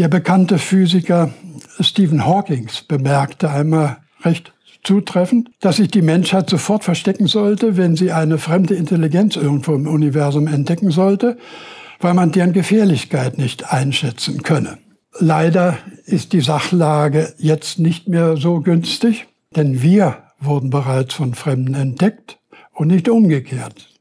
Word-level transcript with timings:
Der 0.00 0.08
bekannte 0.08 0.56
Physiker 0.56 1.28
Stephen 1.78 2.24
Hawking 2.24 2.70
bemerkte 2.88 3.50
einmal 3.50 3.98
recht 4.22 4.54
zutreffend, 4.82 5.50
dass 5.60 5.76
sich 5.76 5.90
die 5.90 6.00
Menschheit 6.00 6.48
sofort 6.48 6.84
verstecken 6.84 7.26
sollte, 7.26 7.76
wenn 7.76 7.96
sie 7.96 8.10
eine 8.10 8.38
fremde 8.38 8.76
Intelligenz 8.76 9.36
irgendwo 9.36 9.74
im 9.74 9.86
Universum 9.86 10.46
entdecken 10.46 10.90
sollte, 10.90 11.36
weil 12.00 12.14
man 12.14 12.32
deren 12.32 12.54
Gefährlichkeit 12.54 13.36
nicht 13.36 13.74
einschätzen 13.74 14.42
könne. 14.42 14.78
Leider 15.18 15.76
ist 16.06 16.32
die 16.32 16.40
Sachlage 16.40 17.34
jetzt 17.36 17.78
nicht 17.78 18.08
mehr 18.08 18.38
so 18.38 18.60
günstig, 18.62 19.26
denn 19.54 19.82
wir 19.82 20.22
wurden 20.38 20.70
bereits 20.70 21.12
von 21.12 21.34
Fremden 21.34 21.74
entdeckt 21.74 22.38
und 22.72 22.88
nicht 22.88 23.10
umgekehrt. 23.10 23.99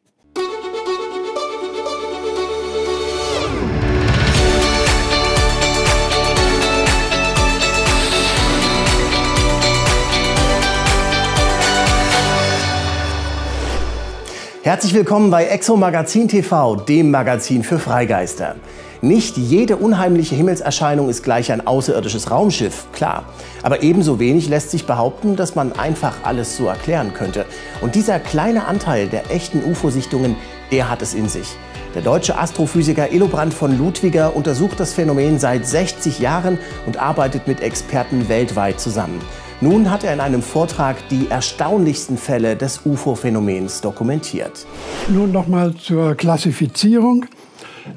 Herzlich 14.70 14.94
willkommen 14.94 15.32
bei 15.32 15.48
Exo 15.48 15.76
Magazin 15.78 16.28
TV, 16.28 16.76
dem 16.76 17.10
Magazin 17.10 17.64
für 17.64 17.80
Freigeister. 17.80 18.56
Nicht 19.02 19.36
jede 19.36 19.78
unheimliche 19.78 20.36
Himmelserscheinung 20.36 21.10
ist 21.10 21.24
gleich 21.24 21.52
ein 21.52 21.66
außerirdisches 21.66 22.30
Raumschiff, 22.30 22.86
klar. 22.94 23.24
Aber 23.64 23.82
ebenso 23.82 24.20
wenig 24.20 24.48
lässt 24.48 24.70
sich 24.70 24.86
behaupten, 24.86 25.36
dass 25.36 25.56
man 25.56 25.74
einfach 25.74 26.18
alles 26.22 26.56
so 26.56 26.68
erklären 26.68 27.16
könnte. 27.16 27.48
Und 27.82 27.96
dieser 27.96 28.20
kleine 28.20 28.68
Anteil 28.68 29.08
der 29.08 29.32
echten 29.32 29.64
UFO-Sichtungen, 29.64 30.36
der 30.72 30.88
hat 30.88 31.02
es 31.02 31.16
in 31.16 31.30
sich. 31.30 31.58
Der 31.96 32.04
deutsche 32.04 32.38
Astrophysiker 32.38 33.12
Elobrand 33.12 33.56
von 33.56 33.76
Ludwiger 33.76 34.36
untersucht 34.36 34.80
das 34.80 34.94
Phänomen 34.94 35.40
seit 35.40 35.66
60 35.66 36.20
Jahren 36.20 36.60
und 36.86 36.98
arbeitet 36.98 37.48
mit 37.48 37.62
Experten 37.62 38.30
weltweit 38.30 38.80
zusammen. 38.80 39.20
Nun 39.62 39.92
hat 39.92 40.06
er 40.06 40.14
in 40.14 40.22
einem 40.22 40.42
Vortrag 40.42 41.10
die 41.10 41.28
erstaunlichsten 41.30 42.18
Fälle 42.18 42.56
des 42.56 42.86
UFO-Phänomens 42.86 43.82
dokumentiert. 43.82 44.66
Nun 45.10 45.34
noch 45.34 45.48
mal 45.48 45.76
zur 45.76 46.16
Klassifizierung. 46.16 47.26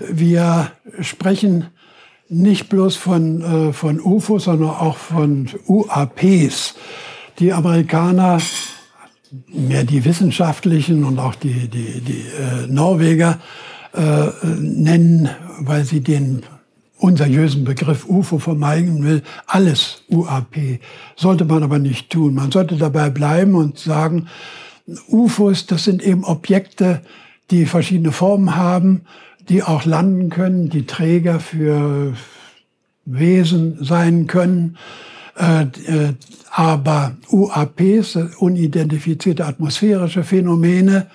Wir 0.00 0.72
sprechen 1.00 1.68
nicht 2.28 2.68
bloß 2.68 2.96
von, 2.96 3.42
äh, 3.42 3.72
von 3.72 4.00
UFO, 4.00 4.40
sondern 4.40 4.70
auch 4.70 4.96
von 4.96 5.48
UAPs. 5.68 6.74
Die 7.38 7.52
Amerikaner, 7.52 8.40
mehr 9.46 9.84
die 9.84 10.04
wissenschaftlichen 10.04 11.04
und 11.04 11.20
auch 11.20 11.36
die, 11.36 11.68
die, 11.68 12.00
die 12.00 12.24
äh, 12.40 12.66
Norweger, 12.66 13.38
äh, 13.94 14.30
nennen, 14.58 15.28
weil 15.60 15.84
sie 15.84 16.00
den 16.00 16.42
unseriösen 17.02 17.64
Begriff 17.64 18.08
UFO 18.08 18.38
vermeiden 18.38 19.02
will, 19.02 19.22
alles 19.46 20.02
UAP. 20.08 20.78
Sollte 21.16 21.44
man 21.44 21.62
aber 21.62 21.78
nicht 21.78 22.10
tun. 22.10 22.34
Man 22.34 22.52
sollte 22.52 22.76
dabei 22.76 23.10
bleiben 23.10 23.56
und 23.56 23.78
sagen, 23.78 24.28
UFOs, 25.08 25.66
das 25.66 25.84
sind 25.84 26.02
eben 26.02 26.24
Objekte, 26.24 27.02
die 27.50 27.66
verschiedene 27.66 28.12
Formen 28.12 28.56
haben, 28.56 29.02
die 29.48 29.62
auch 29.62 29.84
landen 29.84 30.30
können, 30.30 30.70
die 30.70 30.86
Träger 30.86 31.40
für 31.40 32.14
Wesen 33.04 33.82
sein 33.84 34.28
können. 34.28 34.78
Äh, 35.36 35.62
äh, 35.62 36.12
aber 36.50 37.16
UAPs, 37.30 38.16
unidentifizierte 38.38 39.46
atmosphärische 39.46 40.22
Phänomene, 40.22 41.08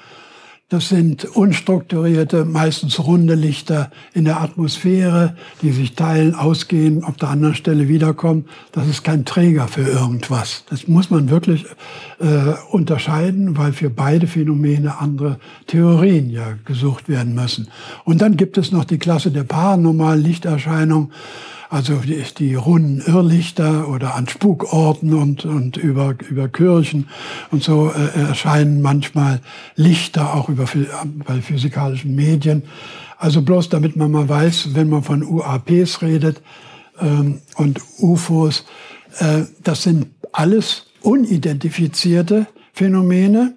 das 0.70 0.90
sind 0.90 1.24
unstrukturierte, 1.24 2.44
meistens 2.44 3.00
runde 3.00 3.36
Lichter 3.36 3.90
in 4.14 4.26
der 4.26 4.42
Atmosphäre, 4.42 5.38
die 5.62 5.72
sich 5.72 5.96
teilen, 5.96 6.36
ausgehen, 6.36 7.06
auf 7.06 7.16
der 7.16 7.30
anderen 7.30 7.56
Stelle 7.56 7.88
wiederkommen. 7.88 8.50
Das 8.74 8.86
ist 8.86 9.02
kein 9.02 9.24
Träger 9.24 9.70
für 9.70 9.88
irgendwas. 9.88 10.66
Das 10.70 10.90
muss 10.90 11.10
man 11.10 11.30
wirklich 11.30 11.66
äh, 12.20 12.54
unterscheiden, 12.70 13.58
weil 13.58 13.72
für 13.72 13.90
beide 13.90 14.28
Phänomene 14.28 15.00
andere 15.00 15.40
Theorien 15.68 16.30
ja 16.30 16.58
gesucht 16.66 17.08
werden 17.08 17.34
müssen. 17.34 17.70
Und 18.04 18.22
dann 18.22 18.36
gibt 18.36 18.58
es 18.58 18.74
noch 18.74 18.84
die 18.84 19.00
Klasse 19.00 19.32
der 19.32 19.46
paranormalen 19.46 20.22
Lichterscheinungen 20.22 21.14
also 21.70 21.96
die, 21.96 22.24
die 22.38 22.56
runden 22.56 23.02
Irrlichter 23.02 23.90
oder 23.90 24.16
an 24.16 24.28
Spukorten 24.28 25.14
und, 25.14 25.46
und 25.46 25.78
über, 25.78 26.16
über 26.30 26.48
Kirchen 26.48 27.10
und 27.52 27.64
so 27.64 27.92
äh, 27.92 28.20
erscheinen 28.20 28.82
manchmal 28.82 29.42
Lichter 29.76 30.34
auch 30.34 30.50
über, 30.50 30.66
bei 31.26 31.42
physikalischen 31.42 32.16
Medien. 32.16 32.64
Also 33.18 33.42
bloß 33.42 33.70
damit 33.70 33.96
man 33.96 34.12
mal 34.12 34.30
weiß, 34.30 34.76
wenn 34.76 34.90
man 34.90 35.04
von 35.04 35.24
UAPs 35.24 36.02
redet 36.02 36.42
ähm, 37.00 37.42
und 37.56 37.82
UFOs, 38.00 38.66
äh, 39.20 39.44
das 39.64 39.84
sind 39.84 40.08
alles 40.32 40.86
unidentifizierte 41.02 42.48
Phänomene, 42.74 43.56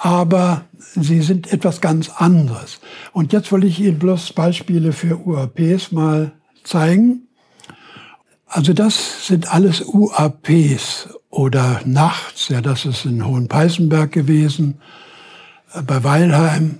aber 0.00 0.66
sie 0.94 1.22
sind 1.22 1.52
etwas 1.52 1.80
ganz 1.80 2.10
anderes. 2.10 2.80
Und 3.12 3.32
jetzt 3.32 3.50
will 3.52 3.64
ich 3.64 3.80
Ihnen 3.80 3.98
bloß 3.98 4.34
Beispiele 4.34 4.92
für 4.92 5.18
UAPs 5.26 5.92
mal 5.92 6.32
zeigen. 6.64 7.28
Also 8.46 8.72
das 8.72 9.26
sind 9.26 9.52
alles 9.52 9.82
UAPs 9.86 11.08
oder 11.30 11.80
nachts, 11.84 12.48
ja, 12.48 12.60
das 12.60 12.84
ist 12.84 13.04
in 13.04 13.26
Hohenpeißenberg 13.26 14.12
gewesen, 14.12 14.80
äh, 15.72 15.82
bei 15.82 16.04
Weilheim, 16.04 16.78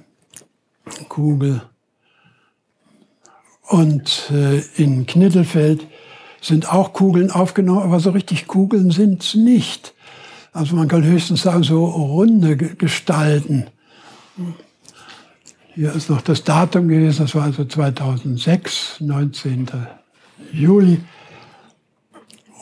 Kugel. 1.08 1.62
Und 3.66 4.30
äh, 4.30 4.60
in 4.76 5.06
Knittelfeld 5.06 5.86
sind 6.40 6.72
auch 6.72 6.92
Kugeln 6.92 7.30
aufgenommen, 7.30 7.82
aber 7.82 7.98
so 7.98 8.10
richtig 8.10 8.46
Kugeln 8.46 8.90
sind 8.90 9.22
es 9.22 9.34
nicht. 9.34 9.94
Also 10.52 10.76
man 10.76 10.86
kann 10.86 11.02
höchstens 11.02 11.42
sagen, 11.42 11.64
so 11.64 11.84
runde 11.84 12.56
Gestalten. 12.56 13.66
Hier 15.76 15.92
ist 15.92 16.08
noch 16.08 16.22
das 16.22 16.44
Datum 16.44 16.86
gewesen, 16.86 17.24
das 17.24 17.34
war 17.34 17.42
also 17.42 17.64
2006, 17.64 19.00
19. 19.00 19.66
Juli. 20.52 21.00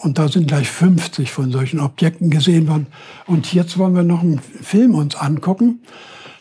Und 0.01 0.19
da 0.19 0.29
sind 0.29 0.49
gleich 0.49 0.71
50 0.71 1.31
von 1.31 1.53
solchen 1.53 1.79
Objekten 1.79 2.31
gesehen 2.31 2.69
worden. 2.69 2.87
Und 3.27 3.53
jetzt 3.53 3.77
wollen 3.77 3.95
wir 3.95 4.03
noch 4.03 4.23
einen 4.23 4.39
Film 4.39 4.95
uns 4.95 5.15
angucken. 5.15 5.81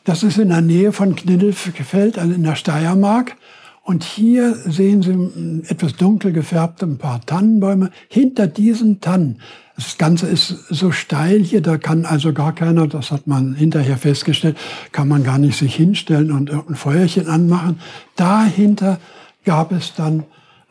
Das 0.05 0.23
ist 0.23 0.37
in 0.37 0.47
der 0.47 0.61
Nähe 0.61 0.93
von 0.93 1.13
Kniddelfeld, 1.13 2.17
also 2.17 2.33
in 2.33 2.43
der 2.43 2.55
Steiermark. 2.55 3.35
Und 3.83 4.05
hier 4.05 4.55
sehen 4.55 5.01
Sie 5.01 5.69
etwas 5.69 5.97
dunkel 5.97 6.31
gefärbte 6.31 6.85
ein 6.85 6.97
paar 6.97 7.19
Tannenbäume. 7.25 7.91
Hinter 8.07 8.47
diesen 8.47 9.01
Tannen, 9.01 9.41
das 9.81 9.97
Ganze 9.97 10.27
ist 10.27 10.47
so 10.69 10.91
steil 10.91 11.39
hier, 11.39 11.61
da 11.61 11.77
kann 11.77 12.05
also 12.05 12.33
gar 12.33 12.53
keiner, 12.53 12.87
das 12.87 13.11
hat 13.11 13.25
man 13.25 13.55
hinterher 13.55 13.97
festgestellt, 13.97 14.57
kann 14.91 15.07
man 15.07 15.23
gar 15.23 15.37
nicht 15.37 15.57
sich 15.57 15.75
hinstellen 15.75 16.31
und 16.31 16.51
ein 16.51 16.75
Feuerchen 16.75 17.27
anmachen. 17.27 17.79
Dahinter 18.15 18.99
gab 19.43 19.71
es 19.71 19.93
dann 19.95 20.23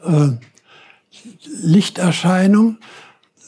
äh, 0.05 0.29
Lichterscheinung, 1.63 2.79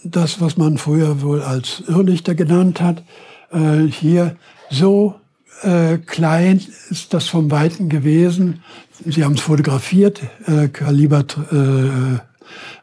das, 0.05 0.41
was 0.41 0.57
man 0.57 0.79
früher 0.79 1.23
wohl 1.23 1.43
als 1.43 1.85
Irrlichter 1.87 2.35
genannt 2.35 2.81
hat, 2.81 3.05
äh, 3.53 3.87
hier 3.87 4.37
so 4.69 5.15
äh, 5.63 5.99
klein 5.99 6.61
ist 6.91 7.15
das 7.15 7.29
vom 7.29 7.53
Weiten 7.53 7.89
gewesen. 7.89 8.65
Sie 9.05 9.25
haben 9.25 9.35
es 9.35 9.41
fotografiert, 9.41 10.21
äh, 10.47 10.69
Kaliber, 10.69 11.25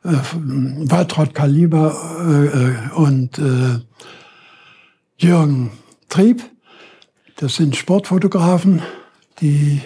äh, 0.03 0.09
äh, 0.09 0.19
Waltraud 0.90 1.34
Kaliber 1.34 2.91
äh, 2.94 2.96
und 2.96 3.38
äh, 3.38 3.80
Jürgen 5.18 5.72
Trieb. 6.07 6.44
Das 7.38 7.56
sind 7.56 7.75
Sportfotografen, 7.75 8.81
die 9.41 9.81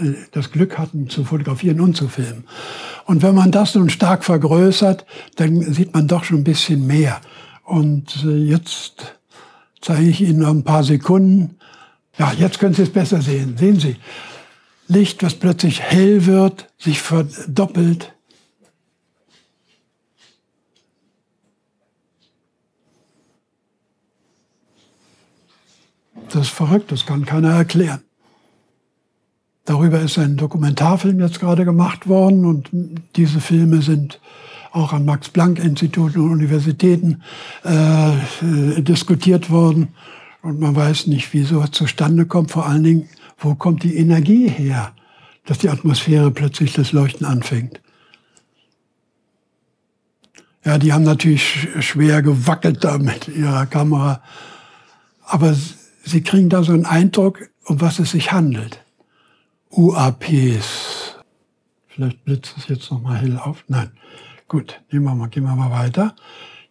äh, 0.00 0.14
das 0.32 0.50
Glück 0.50 0.78
hatten 0.78 1.08
zu 1.08 1.24
fotografieren 1.24 1.80
und 1.80 1.96
zu 1.96 2.08
filmen. 2.08 2.44
Und 3.04 3.22
wenn 3.22 3.34
man 3.34 3.50
das 3.50 3.74
nun 3.74 3.90
stark 3.90 4.24
vergrößert, 4.24 5.06
dann 5.36 5.60
sieht 5.72 5.94
man 5.94 6.08
doch 6.08 6.24
schon 6.24 6.38
ein 6.38 6.44
bisschen 6.44 6.86
mehr. 6.86 7.20
Und 7.64 8.24
äh, 8.24 8.36
jetzt 8.36 9.16
zeige 9.80 10.08
ich 10.08 10.20
Ihnen 10.20 10.40
noch 10.40 10.50
ein 10.50 10.64
paar 10.64 10.84
Sekunden. 10.84 11.56
Ja, 12.18 12.32
jetzt 12.32 12.58
können 12.58 12.74
Sie 12.74 12.82
es 12.82 12.92
besser 12.92 13.22
sehen. 13.22 13.56
Sehen 13.56 13.78
Sie, 13.78 13.96
Licht, 14.88 15.22
was 15.22 15.34
plötzlich 15.34 15.82
hell 15.82 16.26
wird, 16.26 16.68
sich 16.78 17.00
verdoppelt. 17.00 18.14
Das 26.30 26.42
ist 26.42 26.50
verrückt, 26.50 26.92
das 26.92 27.06
kann 27.06 27.24
keiner 27.24 27.50
erklären. 27.50 28.00
Darüber 29.64 30.00
ist 30.00 30.18
ein 30.18 30.36
Dokumentarfilm 30.36 31.20
jetzt 31.20 31.40
gerade 31.40 31.64
gemacht 31.64 32.08
worden 32.08 32.44
und 32.44 32.70
diese 33.16 33.40
Filme 33.40 33.82
sind 33.82 34.20
auch 34.72 34.92
am 34.92 35.04
Max-Planck-Institut 35.04 36.16
und 36.16 36.30
Universitäten 36.30 37.22
äh, 37.64 38.82
diskutiert 38.82 39.50
worden. 39.50 39.88
Und 40.42 40.60
man 40.60 40.76
weiß 40.76 41.06
nicht, 41.06 41.32
wie 41.32 41.42
sowas 41.42 41.72
zustande 41.72 42.26
kommt. 42.26 42.50
Vor 42.50 42.66
allen 42.66 42.84
Dingen, 42.84 43.08
wo 43.38 43.54
kommt 43.54 43.82
die 43.82 43.96
Energie 43.96 44.48
her, 44.48 44.92
dass 45.46 45.58
die 45.58 45.68
Atmosphäre 45.68 46.30
plötzlich 46.30 46.72
das 46.72 46.92
Leuchten 46.92 47.26
anfängt. 47.26 47.80
Ja, 50.64 50.78
die 50.78 50.92
haben 50.92 51.04
natürlich 51.04 51.68
schwer 51.80 52.22
gewackelt 52.22 52.84
da 52.84 52.98
mit 52.98 53.28
ihrer 53.28 53.66
Kamera. 53.66 54.22
Aber 55.24 55.54
sie 56.08 56.22
kriegen 56.22 56.48
da 56.48 56.62
so 56.62 56.72
einen 56.72 56.86
Eindruck, 56.86 57.50
um 57.64 57.80
was 57.80 57.98
es 57.98 58.12
sich 58.12 58.32
handelt. 58.32 58.84
UAPs. 59.70 61.16
Vielleicht 61.88 62.24
blitzt 62.24 62.54
es 62.56 62.68
jetzt 62.68 62.90
noch 62.90 63.02
mal 63.02 63.16
hell 63.16 63.38
auf. 63.38 63.64
Nein. 63.68 63.90
Gut, 64.48 64.80
nehmen 64.90 65.04
wir 65.04 65.14
mal, 65.14 65.28
gehen 65.28 65.44
wir 65.44 65.54
mal 65.54 65.70
weiter. 65.70 66.16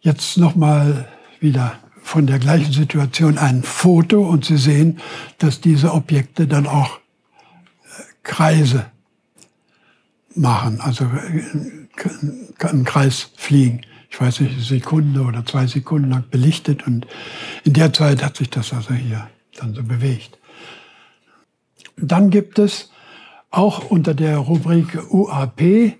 Jetzt 0.00 0.36
noch 0.36 0.56
mal 0.56 1.08
wieder 1.38 1.78
von 2.02 2.26
der 2.26 2.38
gleichen 2.38 2.72
Situation 2.72 3.38
ein 3.38 3.62
Foto 3.62 4.26
und 4.26 4.44
Sie 4.44 4.56
sehen, 4.56 4.98
dass 5.38 5.60
diese 5.60 5.92
Objekte 5.92 6.46
dann 6.46 6.66
auch 6.66 6.96
äh, 6.96 8.02
Kreise 8.22 8.86
machen, 10.34 10.80
also 10.80 11.04
äh, 11.04 12.70
im 12.70 12.84
Kreis 12.84 13.30
fliegen. 13.36 13.82
Ich 14.10 14.20
weiß 14.20 14.40
nicht, 14.40 14.54
eine 14.54 14.62
Sekunde 14.62 15.20
oder 15.22 15.44
zwei 15.44 15.66
Sekunden 15.66 16.10
lang 16.10 16.24
belichtet 16.30 16.86
und 16.86 17.06
in 17.64 17.74
der 17.74 17.92
Zeit 17.92 18.24
hat 18.24 18.36
sich 18.36 18.50
das 18.50 18.72
also 18.72 18.94
hier 18.94 19.28
dann 19.56 19.74
so 19.74 19.82
bewegt. 19.82 20.38
Dann 21.96 22.30
gibt 22.30 22.58
es 22.58 22.90
auch 23.50 23.90
unter 23.90 24.14
der 24.14 24.38
Rubrik 24.38 24.98
UAP 25.10 25.96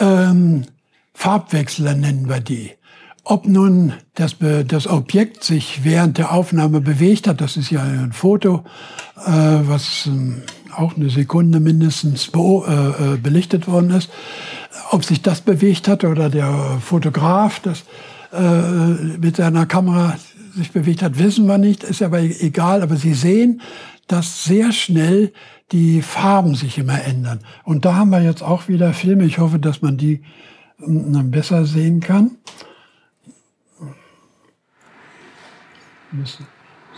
ähm, 0.00 0.64
Farbwechsler 1.14 1.94
nennen 1.94 2.28
wir 2.28 2.40
die. 2.40 2.72
Ob 3.22 3.46
nun 3.46 3.94
das, 4.14 4.36
das 4.66 4.86
Objekt 4.86 5.44
sich 5.44 5.82
während 5.82 6.18
der 6.18 6.32
Aufnahme 6.32 6.80
bewegt 6.80 7.26
hat, 7.26 7.40
das 7.40 7.56
ist 7.56 7.70
ja 7.70 7.82
ein 7.82 8.12
Foto, 8.12 8.64
äh, 9.16 9.30
was 9.30 10.06
äh, 10.06 10.72
auch 10.76 10.96
eine 10.96 11.08
Sekunde 11.08 11.60
mindestens 11.60 12.30
be 12.30 12.38
äh, 12.38 13.14
äh, 13.14 13.16
belichtet 13.16 13.66
worden 13.66 13.90
ist. 13.90 14.10
Ob 14.90 15.04
sich 15.04 15.22
das 15.22 15.40
bewegt 15.40 15.88
hat 15.88 16.04
oder 16.04 16.28
der 16.28 16.78
Fotograf 16.80 17.60
das 17.60 17.84
äh, 18.32 19.18
mit 19.18 19.36
seiner 19.36 19.66
Kamera 19.66 20.16
sich 20.54 20.72
bewegt 20.72 21.02
hat, 21.02 21.18
wissen 21.18 21.46
wir 21.46 21.58
nicht, 21.58 21.82
ist 21.82 22.02
aber 22.02 22.20
egal. 22.20 22.82
Aber 22.82 22.96
Sie 22.96 23.14
sehen, 23.14 23.60
dass 24.06 24.44
sehr 24.44 24.72
schnell 24.72 25.32
die 25.72 26.02
Farben 26.02 26.54
sich 26.54 26.78
immer 26.78 27.02
ändern. 27.02 27.40
Und 27.64 27.84
da 27.84 27.96
haben 27.96 28.10
wir 28.10 28.22
jetzt 28.22 28.42
auch 28.42 28.68
wieder 28.68 28.92
Filme. 28.92 29.24
Ich 29.24 29.38
hoffe, 29.38 29.58
dass 29.58 29.82
man 29.82 29.96
die 29.96 30.22
ähm, 30.80 31.30
besser 31.30 31.64
sehen 31.64 32.00
kann. 32.00 32.32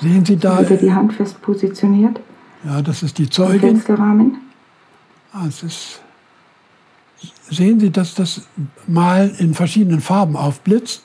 Sehen 0.00 0.24
Sie 0.24 0.36
da? 0.36 0.60
Wieder 0.60 0.76
die 0.76 0.92
Hand 0.92 1.14
fest 1.14 1.40
positioniert. 1.40 2.20
Ja, 2.64 2.82
das 2.82 3.02
ist 3.02 3.18
die 3.18 3.30
Zeugin. 3.30 3.60
Fensterrahmen. 3.60 4.38
Ah, 5.32 5.46
es 5.48 5.62
ist, 5.62 6.02
sehen 7.48 7.80
Sie, 7.80 7.90
dass 7.90 8.14
das 8.14 8.42
mal 8.86 9.34
in 9.38 9.54
verschiedenen 9.54 10.00
Farben 10.00 10.36
aufblitzt? 10.36 11.02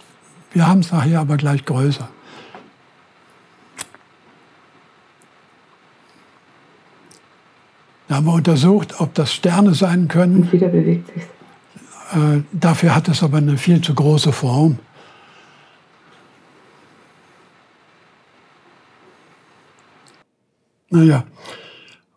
Wir 0.54 0.68
haben 0.68 0.80
es 0.80 0.92
nachher 0.92 1.20
aber 1.20 1.38
gleich 1.38 1.66
größer. 1.66 2.10
Da 8.08 8.16
haben 8.16 8.26
wir 8.26 8.34
untersucht, 8.34 9.00
ob 9.00 9.14
das 9.14 9.34
Sterne 9.34 9.74
sein 9.74 10.10
können. 10.10 10.42
Und 10.42 10.52
wieder 10.52 10.68
bewegt 10.68 11.08
sich. 11.14 11.24
Äh, 12.14 12.42
dafür 12.52 12.94
hat 12.94 13.08
es 13.08 13.24
aber 13.24 13.38
eine 13.38 13.58
viel 13.58 13.80
zu 13.80 13.96
große 13.96 14.34
Form. 14.34 14.80
Naja, 20.90 21.24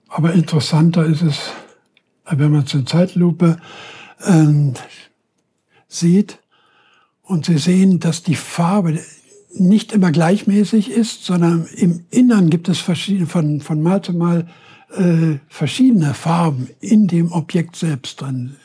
aber 0.08 0.32
interessanter 0.32 1.04
ist 1.04 1.22
es, 1.22 1.52
wenn 2.28 2.50
man 2.50 2.64
es 2.64 2.74
in 2.74 2.88
Zeitlupe 2.88 3.58
äh, 4.24 4.72
sieht 5.88 6.38
und 7.22 7.46
Sie 7.46 7.58
sehen, 7.58 8.00
dass 8.00 8.22
die 8.22 8.34
Farbe 8.34 9.00
nicht 9.56 9.92
immer 9.92 10.10
gleichmäßig 10.10 10.90
ist, 10.90 11.24
sondern 11.24 11.66
im 11.76 12.04
Innern 12.10 12.50
gibt 12.50 12.68
es 12.68 12.78
verschiedene, 12.78 13.26
von, 13.26 13.60
von 13.60 13.82
Mal 13.82 14.02
zu 14.02 14.12
Mal 14.12 14.48
äh, 14.96 15.38
verschiedene 15.48 16.14
Farben 16.14 16.68
in 16.80 17.06
dem 17.06 17.32
Objekt 17.32 17.76
selbst 17.76 18.20
drin. 18.20 18.56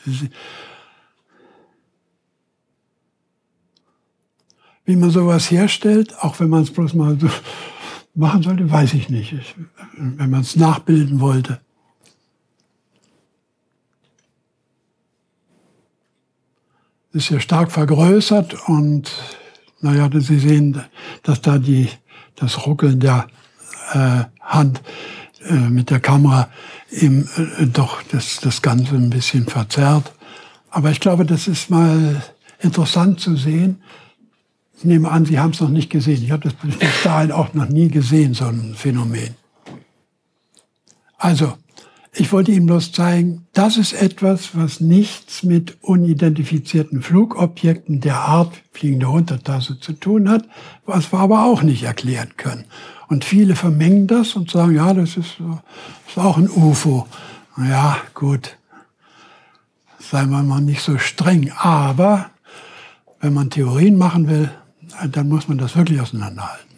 Wie 4.84 4.96
man 4.96 5.10
sowas 5.10 5.50
herstellt, 5.50 6.14
auch 6.20 6.40
wenn 6.40 6.50
man 6.50 6.64
es 6.64 6.70
bloß 6.70 6.94
mal 6.94 7.18
so 7.18 7.28
machen 8.14 8.42
sollte, 8.42 8.70
weiß 8.70 8.94
ich 8.94 9.08
nicht, 9.08 9.32
ich, 9.32 9.54
wenn 9.96 10.30
man 10.30 10.40
es 10.40 10.56
nachbilden 10.56 11.20
wollte. 11.20 11.60
Ist 17.12 17.30
ja 17.30 17.40
stark 17.40 17.72
vergrößert 17.72 18.68
und 18.68 19.10
naja, 19.80 20.08
Sie 20.12 20.38
sehen, 20.38 20.80
dass 21.22 21.40
da 21.40 21.58
die, 21.58 21.88
das 22.36 22.66
Ruckeln 22.66 23.00
der 23.00 23.26
äh, 23.92 24.24
Hand 24.40 24.82
äh, 25.44 25.54
mit 25.54 25.90
der 25.90 26.00
Kamera 26.00 26.50
eben 26.90 27.28
äh, 27.36 27.66
doch 27.66 28.02
das, 28.12 28.40
das 28.40 28.62
Ganze 28.62 28.94
ein 28.94 29.10
bisschen 29.10 29.46
verzerrt. 29.46 30.12
Aber 30.70 30.90
ich 30.90 31.00
glaube, 31.00 31.24
das 31.24 31.48
ist 31.48 31.70
mal 31.70 32.22
interessant 32.60 33.20
zu 33.20 33.36
sehen, 33.36 33.82
ich 34.76 34.84
nehme 34.84 35.10
an, 35.10 35.26
Sie 35.26 35.38
haben 35.38 35.50
es 35.50 35.60
noch 35.60 35.68
nicht 35.68 35.90
gesehen. 35.90 36.22
Ich 36.24 36.30
habe 36.30 36.44
das 36.44 36.54
bis 36.54 37.02
dahin 37.02 37.32
auch 37.32 37.52
noch 37.52 37.68
nie 37.68 37.88
gesehen, 37.88 38.32
so 38.32 38.46
ein 38.46 38.74
Phänomen. 38.74 39.34
Also, 41.18 41.52
ich 42.12 42.32
wollte 42.32 42.50
Ihnen 42.50 42.66
bloß 42.66 42.92
zeigen, 42.92 43.46
das 43.52 43.76
ist 43.76 43.92
etwas, 43.92 44.56
was 44.56 44.80
nichts 44.80 45.44
mit 45.44 45.78
unidentifizierten 45.82 47.02
Flugobjekten 47.02 48.00
der 48.00 48.16
Art 48.16 48.52
fliegende 48.72 49.08
Untertasse 49.08 49.78
zu 49.78 49.92
tun 49.92 50.28
hat, 50.28 50.44
was 50.84 51.12
wir 51.12 51.20
aber 51.20 51.44
auch 51.44 51.62
nicht 51.62 51.84
erklären 51.84 52.30
können. 52.36 52.64
Und 53.08 53.24
viele 53.24 53.54
vermengen 53.54 54.06
das 54.06 54.34
und 54.34 54.50
sagen, 54.50 54.74
ja, 54.74 54.92
das 54.92 55.16
ist, 55.16 55.36
das 55.38 55.58
ist 56.08 56.18
auch 56.18 56.36
ein 56.36 56.50
UFO. 56.50 57.06
Ja, 57.56 57.98
gut, 58.14 58.56
seien 59.98 60.30
wir 60.30 60.42
mal 60.42 60.60
nicht 60.60 60.82
so 60.82 60.98
streng. 60.98 61.52
Aber 61.58 62.30
wenn 63.20 63.34
man 63.34 63.50
Theorien 63.50 63.98
machen 63.98 64.28
will, 64.28 64.50
dann 65.10 65.28
muss 65.28 65.48
man 65.48 65.58
das 65.58 65.76
wirklich 65.76 66.00
auseinanderhalten. 66.00 66.70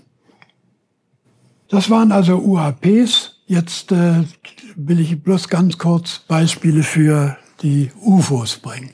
Das 1.69 1.88
waren 1.88 2.12
also 2.12 2.38
UAPs. 2.38 3.40
Jetzt 3.46 3.93
äh, 3.93 4.25
will 4.77 5.01
ich 5.01 5.23
bloß 5.23 5.49
ganz 5.49 5.79
kurz 5.79 6.21
Beispiele 6.29 6.83
für 6.83 7.37
die 7.63 7.91
UFOs 8.01 8.57
bringen. 8.57 8.91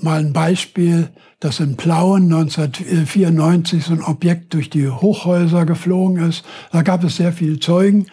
Mal 0.00 0.20
ein 0.20 0.32
Beispiel, 0.32 1.10
dass 1.40 1.60
in 1.60 1.76
Plauen 1.76 2.24
1994 2.24 3.84
so 3.84 3.92
ein 3.92 4.02
Objekt 4.02 4.54
durch 4.54 4.70
die 4.70 4.88
Hochhäuser 4.88 5.66
geflogen 5.66 6.28
ist. 6.28 6.44
Da 6.72 6.82
gab 6.82 7.04
es 7.04 7.16
sehr 7.16 7.32
viele 7.32 7.60
Zeugen. 7.60 8.06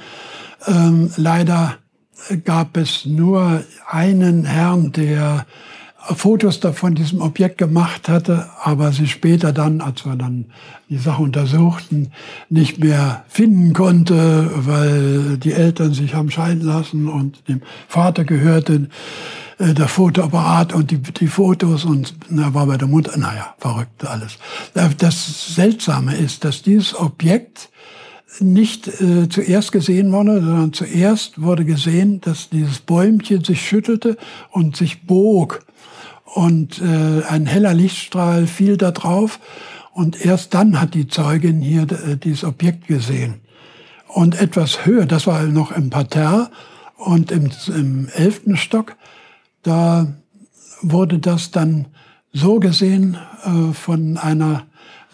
Ähm, 0.67 1.11
leider 1.15 1.77
gab 2.43 2.77
es 2.77 3.05
nur 3.05 3.63
einen 3.87 4.45
Herrn, 4.45 4.91
der 4.91 5.45
Fotos 6.13 6.59
von 6.73 6.95
diesem 6.95 7.21
Objekt 7.21 7.57
gemacht 7.57 8.09
hatte, 8.09 8.49
aber 8.63 8.91
sie 8.91 9.07
später 9.07 9.51
dann, 9.51 9.81
als 9.81 10.05
wir 10.05 10.15
dann 10.15 10.45
die 10.89 10.97
Sache 10.97 11.21
untersuchten, 11.21 12.11
nicht 12.49 12.79
mehr 12.79 13.23
finden 13.27 13.73
konnte, 13.73 14.51
weil 14.55 15.37
die 15.37 15.53
Eltern 15.53 15.93
sich 15.93 16.13
haben 16.13 16.29
scheiden 16.29 16.61
lassen 16.61 17.07
und 17.07 17.47
dem 17.47 17.61
Vater 17.87 18.23
gehörte 18.23 18.89
äh, 19.57 19.73
der 19.73 19.87
Fotoapparat 19.87 20.73
und 20.73 20.91
die, 20.91 20.97
die 20.97 21.27
Fotos 21.27 21.85
und 21.85 22.13
er 22.29 22.53
war 22.53 22.65
bei 22.67 22.77
der 22.77 22.87
Mutter, 22.87 23.17
naja, 23.17 23.55
verrückt 23.57 24.05
alles. 24.05 24.37
Das 24.97 25.55
Seltsame 25.55 26.15
ist, 26.15 26.43
dass 26.43 26.61
dieses 26.61 26.97
Objekt 26.99 27.69
nicht 28.39 28.87
äh, 29.01 29.29
zuerst 29.29 29.71
gesehen 29.71 30.11
wurde, 30.11 30.41
sondern 30.41 30.73
zuerst 30.73 31.41
wurde 31.41 31.65
gesehen, 31.65 32.21
dass 32.21 32.49
dieses 32.49 32.79
Bäumchen 32.79 33.43
sich 33.43 33.61
schüttelte 33.61 34.17
und 34.51 34.75
sich 34.75 35.05
bog 35.05 35.65
und 36.25 36.81
äh, 36.81 37.23
ein 37.29 37.45
heller 37.45 37.73
Lichtstrahl 37.73 38.47
fiel 38.47 38.77
da 38.77 38.91
drauf 38.91 39.39
und 39.93 40.25
erst 40.25 40.53
dann 40.53 40.81
hat 40.81 40.93
die 40.93 41.07
Zeugin 41.07 41.61
hier 41.61 41.83
äh, 41.83 42.17
dieses 42.17 42.43
Objekt 42.43 42.87
gesehen. 42.87 43.35
Und 44.07 44.39
etwas 44.39 44.85
höher, 44.85 45.05
das 45.05 45.27
war 45.27 45.43
noch 45.43 45.71
im 45.71 45.89
Parterre 45.89 46.49
und 46.97 47.31
im, 47.31 47.49
im 47.67 48.09
elften 48.13 48.57
Stock, 48.57 48.95
da 49.63 50.07
wurde 50.81 51.19
das 51.19 51.51
dann 51.51 51.87
so 52.33 52.59
gesehen 52.59 53.17
äh, 53.45 53.73
von 53.73 54.17
einer 54.17 54.63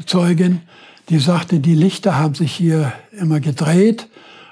Zeugin, 0.05 0.61
die 1.09 1.19
sagte, 1.19 1.59
die 1.59 1.75
Lichter 1.75 2.17
haben 2.17 2.35
sich 2.35 2.51
hier 2.51 2.93
immer 3.11 3.39
gedreht 3.39 4.07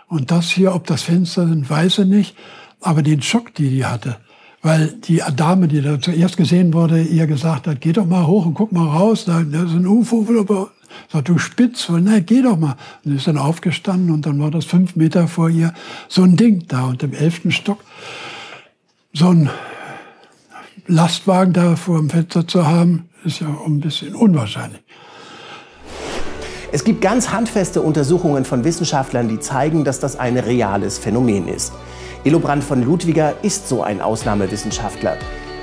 und 0.07 0.31
das 0.31 0.49
hier, 0.49 0.73
ob 0.73 0.87
das 0.87 1.03
Fenster 1.03 1.47
sind, 1.47 1.69
weiß 1.69 1.95
sie 1.95 2.05
nicht, 2.05 2.35
aber 2.81 3.01
den 3.01 3.21
Schock, 3.21 3.53
die 3.55 3.69
die 3.69 3.85
hatte, 3.85 4.17
weil 4.61 4.87
die 4.87 5.21
Dame, 5.35 5.67
die 5.67 5.81
da 5.81 5.99
zuerst 5.99 6.37
gesehen 6.37 6.73
wurde, 6.73 7.01
ihr 7.01 7.27
gesagt 7.27 7.67
hat, 7.67 7.81
geh 7.81 7.93
doch 7.93 8.05
mal 8.05 8.27
hoch 8.27 8.45
und 8.45 8.53
guck 8.55 8.71
mal 8.71 8.87
raus, 8.87 9.25
da, 9.25 9.39
ist 9.39 9.53
ein 9.53 9.87
UFO. 9.87 10.25
Sagt, 11.11 11.29
du 11.29 11.37
Spitzvoll, 11.37 12.01
nein, 12.01 12.25
geh 12.25 12.41
doch 12.41 12.57
mal. 12.57 12.75
Und 13.05 13.15
ist 13.15 13.27
dann 13.27 13.37
aufgestanden 13.37 14.11
und 14.11 14.25
dann 14.25 14.39
war 14.39 14.51
das 14.51 14.65
fünf 14.65 14.95
Meter 14.95 15.27
vor 15.27 15.49
ihr 15.49 15.73
so 16.07 16.23
ein 16.23 16.35
Ding 16.35 16.65
da 16.67 16.85
und 16.85 17.03
im 17.03 17.13
elften 17.13 17.51
Stock 17.51 17.83
so 19.13 19.29
ein 19.29 19.49
Lastwagen 20.87 21.53
da 21.53 21.75
vor 21.75 21.99
dem 21.99 22.09
Fenster 22.09 22.47
zu 22.47 22.65
haben, 22.65 23.09
ist 23.23 23.41
ja 23.41 23.47
ein 23.65 23.79
bisschen 23.79 24.15
unwahrscheinlich. 24.15 24.81
Es 26.71 26.83
gibt 26.83 27.01
ganz 27.01 27.31
handfeste 27.31 27.81
Untersuchungen 27.81 28.45
von 28.45 28.63
Wissenschaftlern, 28.63 29.27
die 29.27 29.39
zeigen, 29.39 29.83
dass 29.83 29.99
das 29.99 30.19
ein 30.19 30.37
reales 30.37 30.99
Phänomen 30.99 31.47
ist. 31.47 31.73
Illobrand 32.23 32.63
von 32.63 32.83
Ludwiger 32.83 33.33
ist 33.41 33.67
so 33.67 33.81
ein 33.81 34.01
Ausnahmewissenschaftler. 34.01 35.17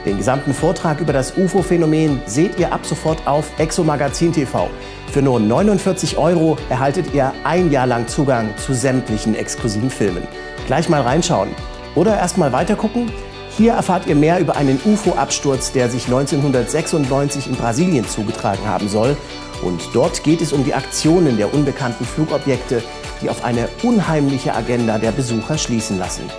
Den 0.05 0.17
gesamten 0.17 0.53
Vortrag 0.53 1.01
über 1.01 1.13
das 1.13 1.37
UFO-Phänomen 1.37 2.21
seht 2.27 2.59
ihr 2.59 2.73
ab 2.73 2.85
sofort 2.85 3.25
auf 3.25 3.49
Exomagazin 3.59 4.33
TV. 4.33 4.69
Für 5.13 5.23
nur 5.23 5.39
49 5.39 6.19
Euro 6.19 6.57
erhaltet 6.71 7.15
ihr 7.15 7.33
ein 7.45 7.71
Jahr 7.71 7.87
lang 7.87 8.09
Zugang 8.09 8.49
zu 8.57 8.75
sämtlichen 8.75 9.37
exklusiven 9.37 9.91
Filmen. 9.91 10.27
Gleich 10.67 10.89
mal 10.89 11.03
reinschauen. 11.03 11.51
Oder 11.95 12.17
erst 12.19 12.37
mal 12.37 12.53
weitergucken? 12.53 13.13
Hier 13.57 13.73
erfahrt 13.75 14.07
ihr 14.07 14.17
mehr 14.17 14.41
über 14.41 14.57
einen 14.57 14.81
UFO-Absturz, 14.85 15.73
der 15.73 15.89
sich 15.89 16.07
1996 16.07 17.47
in 17.47 17.55
Brasilien 17.55 18.07
zugetragen 18.07 18.67
haben 18.67 18.89
soll 18.89 19.17
und 19.63 19.81
dort 19.93 20.23
geht 20.23 20.41
es 20.41 20.53
um 20.53 20.65
die 20.65 20.75
Aktionen 20.75 21.37
der 21.37 21.53
unbekannten 21.53 22.05
Flugobjekte, 22.05 22.83
die 23.23 23.31
auf 23.31 23.45
eine 23.45 23.69
unheimliche 23.83 24.55
Agenda 24.55 24.99
der 24.99 25.13
Besucher 25.13 25.59
schließen 25.59 25.99
lassen. 25.99 26.31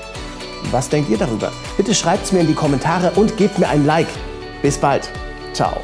Was 0.71 0.89
denkt 0.89 1.09
ihr 1.09 1.17
darüber? 1.17 1.51
Bitte 1.77 1.95
schreibt 1.95 2.25
es 2.25 2.31
mir 2.31 2.39
in 2.39 2.47
die 2.47 2.53
Kommentare 2.53 3.11
und 3.15 3.37
gebt 3.37 3.57
mir 3.57 3.69
ein 3.69 3.85
Like. 3.85 4.07
Bis 4.61 4.77
bald. 4.77 5.09
Ciao. 5.53 5.81